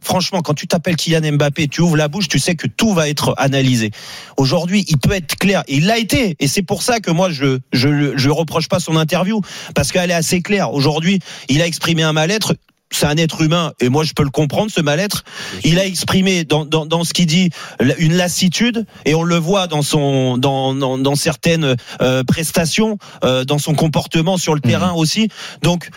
Franchement, 0.00 0.42
quand 0.42 0.54
tu 0.54 0.66
t'appelles 0.66 0.96
Kylian 0.96 1.36
Mbappé, 1.36 1.68
tu 1.68 1.80
ouvres 1.80 1.96
la 1.96 2.08
bouche, 2.08 2.28
tu 2.28 2.38
sais 2.38 2.56
que 2.56 2.66
tout 2.66 2.92
va 2.92 3.08
être 3.08 3.34
analysé. 3.38 3.92
Aujourd'hui, 4.36 4.84
il 4.88 4.98
peut 4.98 5.12
être 5.12 5.36
clair. 5.36 5.62
Il 5.68 5.86
l'a 5.86 5.98
été. 5.98 6.36
Et 6.40 6.48
c'est 6.48 6.62
pour 6.62 6.82
ça 6.82 6.98
que 6.98 7.10
moi, 7.10 7.30
je 7.30 7.60
je 7.72 8.16
je 8.16 8.28
reproche 8.28 8.68
pas 8.68 8.80
son 8.80 8.96
interview 8.96 9.40
parce 9.74 9.92
qu'elle 9.92 10.10
est 10.10 10.14
assez 10.14 10.42
claire. 10.42 10.74
Aujourd'hui, 10.74 11.20
il 11.48 11.62
a 11.62 11.66
exprimé 11.66 12.02
un 12.02 12.12
mal-être. 12.12 12.54
C'est 12.96 13.04
un 13.04 13.18
être 13.18 13.42
humain 13.42 13.74
et 13.78 13.90
moi 13.90 14.04
je 14.04 14.14
peux 14.14 14.22
le 14.22 14.30
comprendre 14.30 14.70
ce 14.70 14.80
mal-être. 14.80 15.22
Il 15.64 15.78
a 15.78 15.84
exprimé 15.84 16.44
dans, 16.44 16.64
dans, 16.64 16.86
dans 16.86 17.04
ce 17.04 17.12
qu'il 17.12 17.26
dit 17.26 17.50
une 17.98 18.14
lassitude 18.14 18.86
et 19.04 19.14
on 19.14 19.22
le 19.22 19.36
voit 19.36 19.66
dans 19.66 19.82
son 19.82 20.38
dans 20.38 20.74
dans, 20.74 20.96
dans 20.96 21.14
certaines 21.14 21.76
euh, 22.00 22.24
prestations, 22.24 22.96
euh, 23.22 23.44
dans 23.44 23.58
son 23.58 23.74
comportement 23.74 24.38
sur 24.38 24.54
le 24.54 24.62
terrain 24.62 24.92
aussi. 24.92 25.28
Donc 25.60 25.90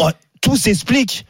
oh, 0.00 0.10
tout 0.40 0.56
s'explique. 0.56 1.26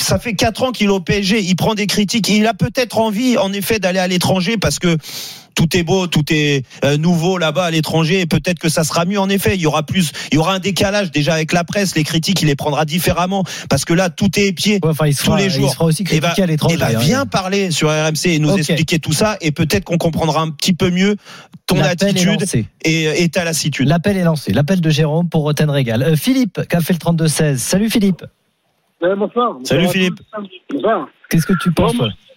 Ça 0.00 0.18
fait 0.18 0.34
quatre 0.34 0.62
ans 0.62 0.72
qu'il 0.72 0.86
est 0.86 0.90
au 0.90 1.00
PSG. 1.00 1.40
Il 1.42 1.54
prend 1.54 1.74
des 1.74 1.86
critiques. 1.86 2.28
Il 2.28 2.46
a 2.46 2.54
peut-être 2.54 2.98
envie, 2.98 3.36
en 3.36 3.52
effet, 3.52 3.78
d'aller 3.78 3.98
à 3.98 4.08
l'étranger 4.08 4.56
parce 4.56 4.78
que 4.78 4.96
tout 5.54 5.76
est 5.76 5.82
beau, 5.82 6.06
tout 6.06 6.24
est 6.30 6.64
euh, 6.82 6.96
nouveau 6.96 7.36
là-bas 7.36 7.64
à 7.66 7.70
l'étranger. 7.70 8.20
Et 8.20 8.26
peut-être 8.26 8.58
que 8.58 8.70
ça 8.70 8.84
sera 8.84 9.04
mieux. 9.04 9.20
En 9.20 9.28
effet, 9.28 9.54
il 9.54 9.60
y 9.60 9.66
aura 9.66 9.82
plus, 9.84 10.10
il 10.32 10.36
y 10.36 10.38
aura 10.38 10.54
un 10.54 10.60
décalage 10.60 11.10
déjà 11.10 11.34
avec 11.34 11.52
la 11.52 11.62
presse. 11.62 11.94
Les 11.94 12.04
critiques, 12.04 12.40
il 12.40 12.46
les 12.46 12.56
prendra 12.56 12.86
différemment 12.86 13.44
parce 13.68 13.84
que 13.84 13.92
là, 13.92 14.08
tout 14.08 14.30
est 14.40 14.46
épié. 14.46 14.80
Ouais, 14.82 14.90
enfin, 14.90 15.06
il 15.08 15.14
se 15.14 15.24
tous 15.24 15.36
les 15.36 15.44
il 15.44 15.50
jours. 15.50 15.68
se 15.68 15.74
fera 15.74 15.84
aussi 15.84 16.04
Eh 16.10 16.20
ben, 16.20 16.28
critiquer 16.28 16.42
à 16.42 16.46
l'étranger. 16.46 16.76
eh 16.78 16.80
ben, 16.80 16.96
hein. 16.96 16.98
viens 16.98 17.26
parler 17.26 17.70
sur 17.70 17.88
RMC 17.90 18.26
et 18.28 18.38
nous 18.38 18.56
expliquer 18.56 18.98
tout 18.98 19.12
ça. 19.12 19.36
Et 19.42 19.52
peut-être 19.52 19.84
qu'on 19.84 19.98
comprendra 19.98 20.40
un 20.40 20.48
petit 20.50 20.72
peu 20.72 20.90
mieux 20.90 21.16
ton 21.66 21.80
attitude 21.82 22.44
et, 22.84 23.22
et 23.22 23.28
ta 23.28 23.44
lassitude. 23.44 23.86
L'appel 23.88 24.16
est 24.16 24.24
lancé. 24.24 24.52
L'appel 24.54 24.80
de 24.80 24.88
Jérôme 24.90 25.28
pour 25.28 25.42
Roten 25.42 25.68
Régal. 25.68 26.02
Euh, 26.02 26.16
Philippe, 26.16 26.62
qui 26.68 26.76
a 26.76 26.80
fait 26.80 26.94
le 26.94 26.98
32-16. 26.98 27.58
Salut 27.58 27.90
Philippe. 27.90 28.24
Ouais, 29.02 29.16
bonsoir. 29.16 29.56
Salut, 29.64 29.82
Bonsoir 29.82 29.92
Philippe. 29.92 30.20
Bonsoir. 30.70 31.08
Qu'est-ce 31.28 31.46
que 31.46 31.58
tu 31.60 31.72
penses 31.72 31.96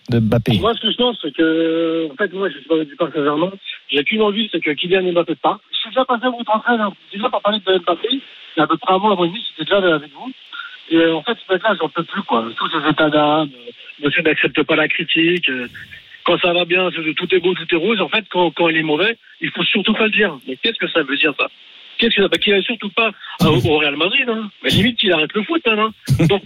de 0.10 0.20
Mbappé? 0.20 0.58
Moi, 0.60 0.74
ce 0.74 0.82
que 0.82 0.92
je 0.92 0.98
pense, 0.98 1.18
c'est 1.22 1.32
que, 1.34 2.10
en 2.12 2.16
fait, 2.16 2.34
moi, 2.34 2.50
je 2.50 2.58
suis 2.58 2.68
pas 2.68 2.84
du 2.84 2.96
Paris 2.96 3.12
Saint-Germain. 3.14 3.52
J'ai 3.90 4.04
qu'une 4.04 4.22
envie, 4.24 4.50
c'est 4.52 4.60
que 4.60 4.72
Kylian 4.72 5.12
Mbappé 5.12 5.36
parte. 5.36 5.62
Je 5.72 5.78
suis 5.78 5.90
déjà 5.90 6.06
passé 6.06 6.26
à 6.26 6.30
votre 6.32 6.56
entraîne, 6.56 6.82
hein. 6.82 6.92
déjà 7.14 7.30
pour 7.30 7.42
parler 7.42 7.60
de 7.60 7.78
Mbappé. 7.80 8.08
Il 8.12 8.20
y 8.58 8.60
a 8.60 8.64
à 8.64 8.68
peu 8.68 8.78
près 8.78 8.94
un 8.94 8.98
mois, 8.98 9.14
et 9.14 9.28
demi, 9.28 9.46
j'étais 9.52 9.70
déjà 9.72 9.96
avec 9.96 10.12
vous. 10.12 10.32
Et 10.90 10.98
euh, 10.98 11.16
en 11.16 11.22
fait, 11.24 11.38
ce 11.46 11.54
mec-là, 11.54 11.76
j'en 11.80 11.90
peux 11.90 12.04
plus, 12.04 12.22
quoi. 12.24 12.46
Tous 12.58 12.70
ces 12.70 12.90
états 12.90 13.10
d'âme, 13.10 13.50
euh, 13.54 13.72
monsieur 14.04 14.24
n'accepte 14.24 14.64
pas 14.64 14.76
la 14.76 14.88
critique. 14.88 15.50
euh, 15.50 15.68
quand 16.24 16.40
ça 16.40 16.54
va 16.54 16.66
bien, 16.66 16.90
tout 16.90 17.36
est 17.36 17.40
beau, 17.40 17.54
tout 17.54 17.68
est 17.72 17.78
rose. 17.78 18.02
En 18.02 18.10
fait, 18.10 18.26
quand, 18.32 18.50
quand 18.50 18.68
il 18.70 18.78
est 18.78 18.84
mauvais, 18.84 19.16
il 19.42 19.52
faut 19.52 19.64
surtout 19.64 19.94
pas 19.94 20.06
le 20.06 20.12
dire. 20.12 20.36
Mais 20.48 20.56
qu'est-ce 20.56 20.80
que 20.80 20.90
ça 20.90 21.04
veut 21.04 21.16
dire 21.18 21.34
ça? 21.40 21.48
Qu'est-ce 21.98 22.16
que 22.16 22.22
ça 22.24 22.28
bah, 22.28 22.38
Qu'il 22.38 22.62
surtout 22.64 22.90
pas 22.90 23.12
au 23.42 23.56
au 23.68 23.78
Real 23.78 23.96
Madrid. 23.96 24.28
Hein. 24.30 24.50
Mais 24.64 24.70
limite 24.70 24.98
qu'il 24.98 25.12
arrête 25.12 25.34
le 25.34 25.44
foot. 25.44 25.62
Hein, 25.66 25.92
hein. 26.20 26.26
Donc 26.30 26.44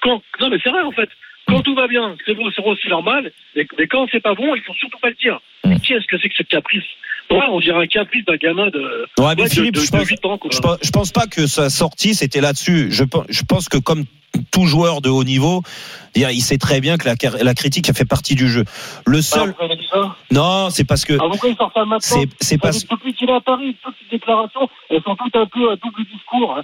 quand 0.00 0.22
non 0.40 0.50
mais 0.50 0.58
c'est 0.62 0.70
vrai 0.70 0.82
en 0.82 0.92
fait. 0.92 1.08
Quand 1.48 1.60
tout 1.62 1.74
va 1.74 1.86
bien, 1.88 2.16
c'est 2.26 2.34
beau, 2.34 2.50
c'est 2.54 2.62
c'est 2.82 2.88
normal. 2.88 3.30
Mais, 3.56 3.66
mais 3.78 3.86
quand 3.86 4.06
c'est 4.10 4.20
pas 4.20 4.34
bon, 4.34 4.54
il 4.54 4.62
faut 4.62 4.74
surtout 4.74 4.98
pas 5.00 5.08
le 5.10 5.16
dire. 5.16 5.40
Mais 5.64 5.78
qu'est-ce 5.78 6.06
que 6.06 6.18
c'est 6.20 6.28
que 6.28 6.34
ce 6.36 6.42
caprice 6.44 6.84
Ouais, 7.30 7.38
on 7.50 7.60
dirait 7.60 7.82
un 7.82 7.86
caprice 7.86 8.24
d'un 8.26 8.36
gamin 8.36 8.68
de, 8.68 9.06
Ouais, 9.18 9.34
mais 9.36 9.42
ouais, 9.42 9.48
de, 9.48 9.52
Philippe, 9.54 9.74
de, 9.74 9.80
je 9.80 9.86
de 9.90 9.96
pense, 9.96 10.08
8 10.08 10.26
ans. 10.26 10.38
Quoi. 10.38 10.50
je 10.52 10.58
pense, 10.58 10.78
je 10.82 10.90
pense 10.90 11.12
pas 11.12 11.26
que 11.26 11.46
sa 11.46 11.70
sortie 11.70 12.14
c'était 12.14 12.40
là-dessus. 12.40 12.90
Je, 12.90 13.04
pense- 13.04 13.24
je 13.28 13.42
pense 13.42 13.68
que 13.68 13.78
comme 13.78 14.04
tout 14.50 14.66
joueur 14.66 15.00
de 15.00 15.08
haut 15.08 15.24
niveau, 15.24 15.62
il 16.14 16.42
sait 16.42 16.58
très 16.58 16.80
bien 16.80 16.96
que 16.98 17.06
la, 17.06 17.14
la 17.42 17.54
critique 17.54 17.88
a 17.88 17.94
fait 17.94 18.04
partie 18.04 18.34
du 18.34 18.48
jeu. 18.48 18.64
Le 19.06 19.22
seul, 19.22 19.54
ça 19.90 20.16
non, 20.30 20.68
c'est 20.70 20.84
parce 20.84 21.04
que 21.04 21.14
Ah, 21.14 21.24
pourquoi 21.28 21.48
il 21.50 21.56
sort 21.56 21.70
ça 21.74 21.84
maintenant 21.84 22.22
c'est 22.40 22.58
parce 22.58 22.84
que 22.84 22.94
Depuis 22.94 23.14
qu'il 23.14 23.28
est 23.30 23.32
à 23.34 23.40
Paris, 23.40 23.76
toutes 23.82 23.94
ces 24.02 24.16
déclarations, 24.16 24.68
elles 24.90 25.02
sont 25.02 25.16
toutes 25.16 25.36
un 25.36 25.46
peu 25.46 25.70
à 25.70 25.76
double 25.76 26.04
discours. 26.12 26.56
hein. 26.58 26.62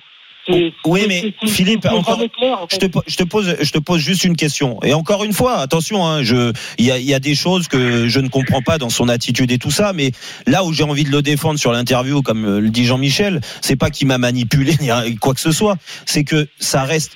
Oui, 0.87 1.03
mais 1.09 1.35
Philippe, 1.47 1.87
encore- 1.87 2.17
jamais 2.17 2.29
clair, 2.29 2.63
en 2.63 2.67
je 2.71 2.77
te, 2.77 2.87
po- 2.87 3.03
je 3.07 3.17
te 3.17 3.23
pose, 3.25 3.57
je 3.61 3.71
te 3.71 3.79
pose 3.79 4.01
juste 4.01 4.25
une 4.25 4.37
question. 4.37 4.79
Et 4.83 4.95
encore 4.95 5.25
une 5.25 5.33
fois, 5.33 5.59
attention, 5.59 6.07
hein, 6.07 6.23
je, 6.23 6.53
il 6.79 6.85
y 6.87 6.91
a, 6.91 6.99
il 6.99 7.05
y 7.05 7.15
a 7.15 7.21
des 7.21 7.35
choses 7.35 7.69
que 7.69 8.09
je 8.09 8.21
ne 8.21 8.29
comprends 8.29 8.63
pas 8.63 8.79
dans 8.79 8.91
son 8.91 9.09
attitude 9.09 9.51
et 9.53 9.59
tout 9.59 9.71
ça, 9.71 9.93
mais 9.93 10.13
là 10.47 10.65
où 10.65 10.73
j'ai 10.73 10.85
envie 10.85 11.05
de 11.05 11.11
le 11.11 11.23
défendre 11.23 11.59
sur 11.59 11.73
l'interview, 11.73 12.23
comme 12.23 12.45
euh, 12.45 12.61
le 12.61 12.71
dit 12.71 12.85
Jean-Michel, 12.87 13.41
c'est 13.61 13.77
pas 13.77 13.91
qu'il 13.91 14.07
m'a 14.09 14.19
manipulé 14.19 14.75
ni 14.81 15.17
quoi 15.17 15.35
que 15.35 15.41
ce 15.41 15.53
soit, 15.53 15.77
c'est 16.07 16.25
que 16.25 16.49
ça 16.59 16.83
reste. 16.85 17.13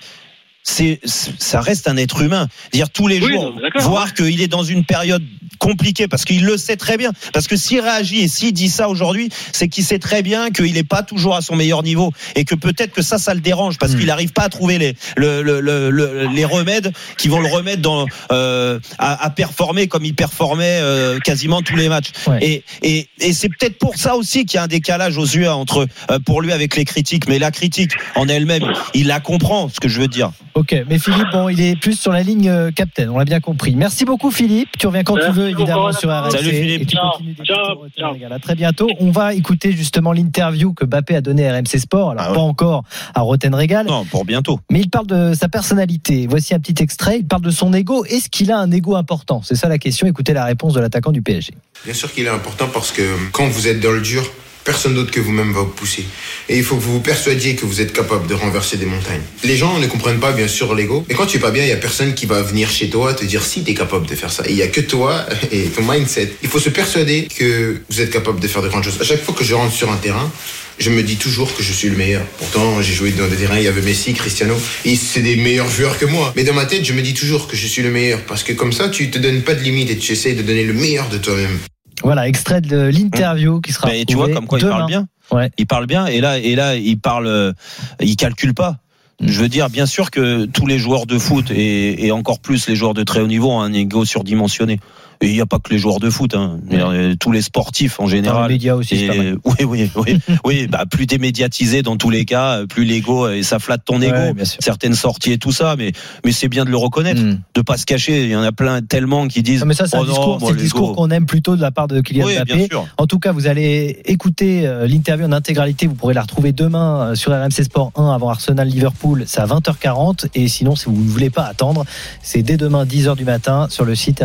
C'est, 0.65 1.01
ça 1.05 1.61
reste 1.61 1.89
un 1.89 1.97
être 1.97 2.21
humain. 2.23 2.47
Dire 2.73 2.89
tous 2.91 3.09
les 3.09 3.21
Oui, 3.21 3.33
jours, 3.33 3.53
non, 3.55 3.81
voir 3.83 4.15
qu'il 4.15 4.41
est 4.41 4.47
dans 4.49 4.63
une 4.63 4.85
période 4.85 5.23
compliquée, 5.59 6.09
parce 6.09 6.25
qu'il 6.25 6.45
le 6.45 6.57
sait 6.57 6.77
très 6.77 6.97
bien. 6.97 7.13
Parce 7.33 7.47
que 7.47 7.57
s'il 7.57 7.81
réagit 7.81 8.21
et 8.21 8.29
s'il 8.29 8.53
dit 8.53 8.69
ça 8.69 8.89
aujourd'hui, 8.89 9.29
c'est 9.53 9.69
qu'il 9.69 9.85
sait 9.85 9.99
très 9.99 10.23
bien 10.23 10.51
qu'il 10.51 10.73
n'est 10.75 10.83
pas 10.85 11.03
toujours 11.03 11.35
à 11.37 11.41
son 11.43 11.57
meilleur 11.57 11.83
niveau 11.83 12.13
et 12.37 12.45
que 12.45 12.55
peut-être 12.55 12.93
que 12.93 13.03
ça, 13.03 13.19
ça 13.19 13.35
le 13.35 13.41
dérange 13.41 13.79
parce 13.79 13.93
Hmm. 13.93 13.99
qu'il 13.99 14.07
n'arrive 14.07 14.33
pas 14.33 14.43
à 14.45 14.49
trouver 14.49 14.79
les, 14.79 14.95
le, 15.17 15.43
le- 15.43 15.61
le- 15.61 15.91
le- 15.91 16.27
les 16.29 16.45
remèdes 16.45 16.93
qui 17.19 17.29
vont 17.29 17.41
le 17.41 17.49
remettre 17.49 17.83
dans, 17.83 18.07
euh, 18.33 18.79
à, 18.99 19.25
à 19.25 19.31
performer 19.31 19.87
comme 19.89 20.05
il 20.05 20.15
performait 20.15 20.79
euh, 20.81 21.19
quasiment 21.21 21.63
tous 21.63 21.77
les 21.77 21.89
matchs. 21.89 22.11
Ouais. 22.27 22.39
Et, 22.41 22.65
et, 22.83 23.09
et 23.21 23.33
c'est 23.33 23.49
peut-être 23.49 23.79
pour 23.79 23.97
ça 23.97 24.17
aussi 24.17 24.47
qu'il 24.47 24.57
y 24.57 24.61
a 24.61 24.65
un 24.65 24.69
décalage 24.69 25.17
aux 25.19 25.25
yeux 25.25 25.51
entre 25.51 25.87
euh, 26.11 26.19
pour 26.21 26.41
lui 26.41 26.53
avec 26.53 26.77
les 26.77 26.85
critiques. 26.85 27.29
Mais 27.29 27.39
la 27.39 27.51
critique 27.51 27.93
en 28.15 28.27
elle-même, 28.29 28.65
il 28.95 29.07
la 29.09 29.21
comprend, 29.21 29.69
ce 29.69 29.79
que 29.81 29.89
je 29.89 30.01
veux 30.01 30.09
dire. 30.09 30.33
Ok, 30.55 30.75
mais 30.89 30.99
Philippe, 30.99 31.29
bon, 31.33 31.49
il 31.49 31.61
est 31.63 31.77
plus 31.81 31.99
sur 31.99 32.13
la 32.13 32.23
ligne 32.23 32.49
euh, 32.49 32.71
captain, 32.71 33.09
on 33.09 33.17
l'a 33.19 33.25
bien 33.25 33.41
compris. 33.41 33.75
Merci 33.75 34.05
beaucoup 34.05 34.31
Philippe, 34.31 34.69
tu 34.79 34.87
reviens 34.87 35.03
quand 35.03 35.17
tu 35.17 35.31
veux 35.33 35.49
évidemment 35.49 35.87
beaucoup. 35.89 35.99
sur 35.99 36.11
RMC. 36.11 36.31
Salut, 36.31 36.51
Philippe. 36.51 36.83
Et 36.83 36.87
tu 36.87 36.97
Ciao. 36.97 37.11
continues 37.13 37.35
Ciao. 37.45 37.87
Ciao. 37.97 38.15
À 38.31 38.39
très 38.39 38.55
bientôt. 38.55 38.89
On 39.01 39.11
va 39.11 39.33
écouter 39.35 39.73
justement 39.73 40.13
l'interview 40.13 40.75
que 40.75 40.85
Bappé 40.85 41.17
a 41.17 41.21
donnée 41.23 41.49
à 41.49 41.55
RMC 41.57 41.79
Sport, 41.79 42.11
alors 42.11 42.25
Ah 42.27 42.31
ouais. 42.31 42.37
pas 42.37 42.43
encore 42.43 42.85
à 43.15 43.23
Roten 43.23 43.55
Régal, 43.55 43.87
Non, 43.87 44.05
pour 44.05 44.25
bientôt. 44.27 44.61
mais 44.71 44.81
il 44.81 44.91
parle 44.91 45.07
de 45.07 45.33
sa 45.35 45.49
personnalité. 45.49 46.27
Voici 46.29 46.55
un 46.55 46.61
petit 46.61 46.83
extrait, 46.83 47.19
il 47.21 47.27
parle 47.27 47.43
de 47.43 47.51
son 47.51 47.73
ego. 47.73 48.05
Est-ce 48.05 48.29
qu'il 48.29 48.53
a 48.53 48.59
un 48.59 48.71
ego 48.71 48.95
important? 48.97 49.41
C'est 49.43 49.55
ça 49.57 49.69
la 49.69 49.79
question, 49.79 50.07
écoutez 50.07 50.35
la 50.35 50.45
réponse 50.45 50.75
de 50.75 50.81
l'attaquant 50.81 51.13
du 51.13 51.23
PSG. 51.23 51.55
Bien 51.85 51.95
sûr 51.95 52.13
qu'il 52.13 52.27
est 52.27 52.29
important 52.29 52.67
parce 52.73 52.93
que 52.93 53.03
quand 53.33 53.47
vous 53.49 53.69
êtes 53.69 53.81
dans 53.81 53.91
le 53.93 54.03
dur, 54.03 54.23
personne 54.65 54.95
d'autre 54.95 55.11
que 55.11 55.21
vous-même 55.21 55.53
va 55.53 55.61
vous 55.61 55.67
pousser. 55.67 56.05
Et 56.49 56.57
il 56.57 56.65
faut 56.65 56.77
que 56.77 56.83
vous 56.83 56.95
vous 56.95 57.01
persuadiez 57.01 57.55
que 57.55 57.67
vous 57.67 57.81
êtes 57.81 57.93
capable 57.93 58.27
de 58.27 58.35
renverser 58.35 58.77
des 58.77 58.87
montagnes. 58.87 59.23
Les 59.45 59.57
gens 59.57 59.79
ne 59.79 59.87
comprennent 59.87 60.21
pas 60.21 60.33
bien 60.33 60.49
sûr 60.49 60.75
l'ego. 60.75 61.05
Mais 61.09 61.15
quand 61.15 61.27
tu 61.27 61.39
es 61.39 61.41
pas 61.41 61.51
bien, 61.51 61.65
il 61.65 61.69
y 61.69 61.73
a 61.73 61.77
personne 61.77 62.15
qui 62.15 62.27
va 62.27 62.43
venir 62.43 62.71
chez 62.71 62.89
toi 62.89 63.15
te 63.15 63.25
dire 63.25 63.45
si 63.45 63.65
tu 63.65 63.73
es 63.73 63.75
capable 63.75 64.07
de 64.07 64.15
faire 64.15 64.31
ça. 64.31 64.45
Il 64.49 64.57
y 64.57 64.63
a 64.63 64.69
que 64.69 64.81
toi 64.81 65.27
et 65.53 65.65
ton 65.65 65.83
mindset. 65.83 66.33
Il 66.43 66.49
faut 66.49 66.61
se 66.61 66.71
persuader 66.71 67.29
que 67.35 67.81
vous 67.89 68.01
êtes 68.01 68.11
capable 68.11 68.41
de 68.41 68.49
faire 68.49 68.63
de 68.63 68.69
grandes 68.69 68.85
choses. 68.85 68.99
À 69.01 69.05
chaque 69.05 69.23
fois 69.23 69.35
que 69.35 69.45
je 69.45 69.55
rentre 69.55 69.75
sur 69.75 69.91
un 69.91 69.97
terrain, 69.97 70.31
je 70.79 70.91
me 70.91 71.03
dis 71.03 71.17
toujours 71.17 71.55
que 71.55 71.63
je 71.63 71.73
suis 71.73 71.89
le 71.89 71.97
meilleur. 71.97 72.25
Pourtant, 72.39 72.83
j'ai 72.83 72.93
joué 72.93 73.11
dans 73.11 73.29
des 73.29 73.37
terrains, 73.37 73.59
il 73.59 73.65
y 73.65 73.69
avait 73.69 73.83
Messi, 73.83 74.15
Cristiano, 74.15 74.55
et 74.85 74.97
c'est 74.97 75.21
des 75.21 75.37
meilleurs 75.37 75.71
joueurs 75.71 75.99
que 75.99 76.07
moi. 76.07 76.33
Mais 76.35 76.45
dans 76.45 76.55
ma 76.55 76.65
tête, 76.65 76.85
je 76.85 76.93
me 76.93 77.03
dis 77.03 77.15
toujours 77.15 77.47
que 77.47 77.57
je 77.57 77.67
suis 77.67 77.83
le 77.83 77.91
meilleur, 77.91 78.21
parce 78.23 78.43
que 78.43 78.53
comme 78.53 78.73
ça, 78.73 78.89
tu 78.89 79.11
te 79.11 79.19
donnes 79.19 79.43
pas 79.43 79.55
de 79.55 79.63
limite 79.63 79.91
et 79.91 79.97
tu 79.97 80.13
essayes 80.13 80.35
de 80.35 80.43
donner 80.43 80.65
le 80.65 80.73
meilleur 80.73 81.09
de 81.09 81.19
toi-même. 81.19 81.59
Voilà, 82.03 82.29
extrait 82.29 82.61
de 82.61 82.81
l'interview 82.81 83.61
qui 83.61 83.73
sera 83.73 83.89
Mais 83.89 84.05
tu 84.05 84.17
vois 84.17 84.29
comme 84.31 84.47
quoi 84.47 84.59
il 84.59 84.67
parle 84.67 84.87
bien. 84.87 85.09
Ouais. 85.31 85.51
Il 85.57 85.67
parle 85.67 85.87
bien 85.87 86.07
et 86.07 86.21
là 86.21 86.39
et 86.39 86.55
là 86.55 86.77
il 86.77 86.99
parle, 86.99 87.27
euh, 87.27 87.53
il 88.01 88.17
calcule 88.17 88.55
pas. 88.55 88.79
Je 89.21 89.41
veux 89.41 89.49
dire, 89.49 89.71
bien 89.71 89.87
sûr 89.87 90.11
que 90.11 90.47
tous 90.47 90.67
les 90.67 90.79
joueurs 90.79 91.07
de 91.07 91.17
foot 91.17 91.51
et, 91.51 92.07
et 92.07 92.11
encore 92.11 92.41
plus 92.41 92.69
les 92.69 92.75
joueurs 92.75 92.95
de 92.95 93.05
très 93.05 93.21
haut 93.21 93.29
niveau 93.29 93.53
ont 93.53 93.61
un 93.61 93.73
ego 93.73 94.05
surdimensionné. 94.05 94.81
Et 95.23 95.29
il 95.29 95.33
n'y 95.35 95.41
a 95.41 95.47
pas 95.47 95.59
que 95.59 95.71
les 95.71 95.79
joueurs 95.79 96.01
de 96.01 96.11
foot, 96.11 96.35
hein. 96.35 96.59
Euh, 96.73 97.15
tous 97.19 97.33
les 97.33 97.43
sportifs 97.43 97.99
en 98.01 98.05
Dans 98.05 98.09
les 98.11 98.17
général. 98.17 98.51
médias 98.51 98.75
aussi, 98.75 98.97
Et- 98.97 99.33
oui, 99.45 99.65
oui, 99.65 99.91
oui, 99.97 100.19
oui. 100.45 100.67
Bah, 100.67 100.85
plus 100.91 101.07
t'es 101.07 101.19
médiatisé 101.19 101.83
dans 101.83 101.97
tous 101.97 102.11
les 102.11 102.25
cas, 102.25 102.67
plus 102.67 102.85
l'ego 102.85 103.29
et 103.29 103.43
ça 103.43 103.59
flatte 103.59 103.83
ton 103.85 104.01
ego. 104.03 104.15
Ouais. 104.15 104.35
Certaines 104.59 104.95
sorties 104.95 105.33
et 105.33 105.39
tout 105.39 105.53
ça, 105.53 105.77
mais 105.79 105.93
mais 106.25 106.33
c'est 106.33 106.49
bien 106.49 106.65
de 106.65 106.71
le 106.71 106.77
reconnaître, 106.77 107.21
Hmm. 107.23 107.39
de 107.55 107.61
pas 107.63 107.77
se 107.77 107.87
cacher. 107.87 108.25
Il 108.25 108.31
y 108.31 108.37
en 108.37 108.43
a 108.43 108.53
plein 108.53 108.83
tellement 108.83 109.29
qui 109.29 109.43
disent. 109.43 109.61
Non, 109.61 109.67
mais 109.67 109.75
ça, 109.75 109.87
c'est 109.87 109.97
oh 109.97 110.01
un 110.01 110.05
non, 110.05 110.09
discours, 110.11 110.41
moi, 110.41 110.53
discours 110.55 110.97
qu'on 110.97 111.11
aime 111.11 111.27
plutôt 111.27 111.55
de 111.57 111.61
la 111.63 111.71
part 111.71 111.87
de 111.89 112.01
Kylian 112.01 112.27
Oui, 112.27 112.35
Mbappé. 112.37 112.69
En 112.99 113.07
tout 113.07 113.19
cas, 113.21 113.31
vous 113.33 113.47
allez 113.47 114.01
écouter 114.07 114.67
euh, 114.67 114.87
l'interview 114.89 115.27
en 115.27 115.33
intégralité. 115.33 115.87
Vous 115.87 115.95
pourrez 115.95 116.15
la 116.15 116.23
retrouver 116.23 116.53
demain 116.53 117.11
euh, 117.11 117.15
sur 117.15 117.31
RMC 117.33 117.63
Sport 117.65 117.93
1 117.97 118.11
avant 118.13 118.29
Arsenal 118.31 118.67
Liverpool. 118.67 119.25
C'est 119.27 119.41
à 119.41 119.47
20h40. 119.47 120.27
Et 120.35 120.49
sinon, 120.49 120.75
si 120.75 120.87
vous 120.87 120.97
ne 121.01 121.09
voulez 121.09 121.31
pas 121.31 121.45
attendre, 121.45 121.85
c'est 122.23 122.43
dès 122.43 122.57
demain 122.57 122.85
10h 122.85 123.17
du 123.17 123.25
matin 123.25 123.69
sur 123.71 123.85
le 123.85 123.95
site 123.95 124.21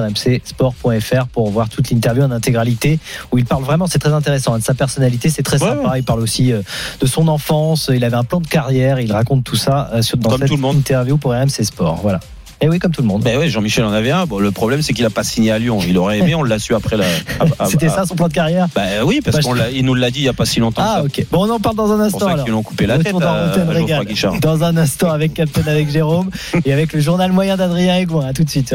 pour 1.34 1.50
voir 1.52 1.70
toute 1.70 1.90
l'interview 1.90 2.24
en 2.24 2.32
intégralité 2.32 3.00
où 3.32 3.38
il 3.38 3.46
parle 3.46 3.64
vraiment, 3.64 3.88
c'est 3.88 4.00
très 4.00 4.14
intéressant, 4.14 4.54
hein, 4.54 4.60
de 4.60 4.64
sa 4.64 4.74
personnalité. 4.74 5.30
C'est 5.30 5.44
très 5.44 5.62
Ouais, 5.62 5.70
sympa. 5.70 5.90
ouais. 5.92 6.00
Il 6.00 6.04
parle 6.04 6.20
aussi 6.22 6.52
euh, 6.54 6.62
de 7.00 7.06
son 7.06 7.28
enfance. 7.28 7.90
Il 7.94 8.04
avait 8.04 8.16
un 8.18 8.24
plan 8.24 8.40
de 8.40 8.48
carrière. 8.48 9.00
Il 9.00 9.12
raconte 9.12 9.44
tout 9.44 9.56
ça 9.56 9.90
euh, 9.94 10.02
sur, 10.02 10.18
dans 10.18 10.30
Comme 10.30 10.40
cette 10.40 10.48
tout 10.50 10.56
le 10.56 10.62
monde. 10.62 10.78
interview 10.78 11.18
pour 11.18 11.32
RMC 11.32 11.64
Sport. 11.64 12.00
Voilà. 12.02 12.20
Et 12.60 12.68
oui, 12.68 12.80
comme 12.80 12.92
tout 12.92 13.04
le 13.04 13.08
monde. 13.08 13.22
Ben 13.22 13.38
oui, 13.38 13.50
Jean-Michel 13.52 13.86
en 13.86 13.92
avait 13.92 14.10
un. 14.10 14.26
Bon, 14.26 14.40
le 14.40 14.50
problème, 14.50 14.82
c'est 14.82 14.92
qu'il 14.94 15.06
a 15.06 15.12
pas 15.12 15.24
signé 15.24 15.52
à 15.52 15.60
Lyon. 15.60 15.78
Il 15.88 15.96
aurait 16.00 16.18
aimé, 16.18 16.34
on 16.34 16.42
l'a 16.42 16.58
su 16.58 16.74
après 16.74 16.98
la. 16.98 17.06
C'était 17.70 17.88
ça 17.88 18.04
son 18.08 18.16
plan 18.16 18.28
de 18.30 18.34
carrière? 18.34 18.66
Ben 18.76 19.04
oui, 19.06 19.22
parce 19.24 19.38
Bah, 19.38 19.44
qu'on 19.44 19.54
je- 19.54 19.60
l'a- 19.60 19.70
il 19.70 19.86
nous 19.86 19.94
l'a 19.94 20.10
dit 20.10 20.22
il 20.22 20.26
y 20.26 20.28
a 20.28 20.34
pas 20.34 20.46
si 20.48 20.60
longtemps. 20.60 20.82
Ah 20.84 21.04
ok. 21.04 21.24
Bon, 21.32 21.46
on 21.48 21.52
en 21.54 21.60
parle 21.60 21.76
dans 21.76 21.92
un 21.92 22.06
C'est 22.06 22.12
pour 22.12 22.16
instant 22.16 22.20
ça 22.26 22.32
alors. 22.34 22.46
qu'ils 22.46 22.54
l'ont 22.54 22.64
coupé 22.64 22.88
la 22.88 22.98
tête 22.98 23.14
à, 23.22 23.54
à. 23.54 24.40
Dans 24.42 24.64
un 24.64 24.76
instant 24.78 25.12
avec 25.12 25.36
Captain 25.36 25.62
avec 25.68 25.92
Jérôme 25.92 26.32
et 26.66 26.74
avec 26.74 26.94
le 26.94 27.00
journal 27.00 27.32
moyen 27.32 27.58
d'Adrien 27.58 27.96
Aigouin. 27.98 28.26
À 28.26 28.34
tout 28.34 28.44
de 28.44 28.50
suite. 28.50 28.74